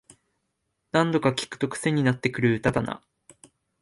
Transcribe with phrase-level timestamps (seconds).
[0.93, 3.03] 何度か聴くとクセになってくる歌だな